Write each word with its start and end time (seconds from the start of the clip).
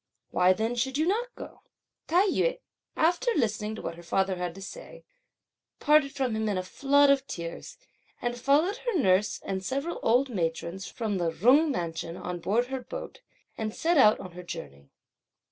Why 0.31 0.51
then 0.51 0.73
should 0.73 0.97
you 0.97 1.05
not 1.05 1.35
go?" 1.35 1.61
Tai 2.07 2.25
yü, 2.29 2.59
after 2.95 3.29
listening 3.35 3.75
to 3.75 3.83
what 3.83 3.93
her 3.97 4.01
father 4.01 4.35
had 4.37 4.55
to 4.55 4.59
say, 4.63 5.05
parted 5.79 6.11
from 6.11 6.35
him 6.35 6.49
in 6.49 6.57
a 6.57 6.63
flood 6.63 7.11
of 7.11 7.27
tears 7.27 7.77
and 8.19 8.35
followed 8.35 8.77
her 8.77 8.97
nurse 8.97 9.39
and 9.45 9.63
several 9.63 9.99
old 10.01 10.27
matrons 10.31 10.87
from 10.87 11.19
the 11.19 11.29
Jung 11.29 11.69
mansion 11.69 12.17
on 12.17 12.39
board 12.39 12.65
her 12.69 12.81
boat, 12.81 13.21
and 13.59 13.75
set 13.75 13.95
out 13.99 14.19
on 14.19 14.31
her 14.31 14.41
journey. 14.41 14.89